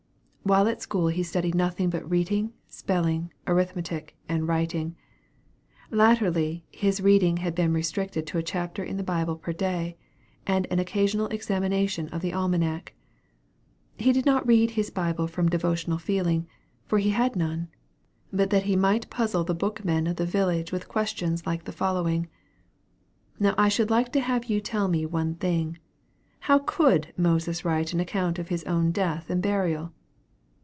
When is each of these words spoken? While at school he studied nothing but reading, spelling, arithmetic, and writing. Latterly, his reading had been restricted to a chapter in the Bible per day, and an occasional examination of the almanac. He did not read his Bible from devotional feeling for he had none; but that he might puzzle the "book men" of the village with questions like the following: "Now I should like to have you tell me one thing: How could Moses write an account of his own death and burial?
While 0.43 0.67
at 0.67 0.81
school 0.81 1.07
he 1.07 1.21
studied 1.21 1.53
nothing 1.53 1.91
but 1.91 2.09
reading, 2.09 2.51
spelling, 2.67 3.31
arithmetic, 3.45 4.17
and 4.27 4.47
writing. 4.47 4.95
Latterly, 5.91 6.65
his 6.71 6.99
reading 6.99 7.37
had 7.37 7.53
been 7.53 7.71
restricted 7.73 8.25
to 8.25 8.39
a 8.39 8.43
chapter 8.43 8.83
in 8.83 8.97
the 8.97 9.03
Bible 9.03 9.37
per 9.37 9.53
day, 9.53 9.97
and 10.47 10.65
an 10.71 10.79
occasional 10.79 11.27
examination 11.27 12.09
of 12.09 12.21
the 12.21 12.33
almanac. 12.33 12.95
He 13.97 14.11
did 14.11 14.25
not 14.25 14.45
read 14.45 14.71
his 14.71 14.89
Bible 14.89 15.27
from 15.27 15.47
devotional 15.47 15.99
feeling 15.99 16.47
for 16.85 16.97
he 16.97 17.11
had 17.11 17.35
none; 17.35 17.69
but 18.33 18.49
that 18.49 18.63
he 18.63 18.75
might 18.75 19.11
puzzle 19.11 19.43
the 19.43 19.55
"book 19.55 19.85
men" 19.85 20.07
of 20.07 20.15
the 20.15 20.25
village 20.25 20.71
with 20.71 20.89
questions 20.89 21.45
like 21.45 21.63
the 21.63 21.71
following: 21.71 22.27
"Now 23.39 23.53
I 23.59 23.69
should 23.69 23.91
like 23.91 24.11
to 24.13 24.19
have 24.21 24.45
you 24.45 24.59
tell 24.59 24.87
me 24.87 25.05
one 25.05 25.35
thing: 25.35 25.77
How 26.41 26.57
could 26.59 27.13
Moses 27.15 27.63
write 27.63 27.93
an 27.93 27.99
account 27.99 28.39
of 28.39 28.49
his 28.49 28.63
own 28.63 28.91
death 28.91 29.29
and 29.29 29.41
burial? 29.41 29.93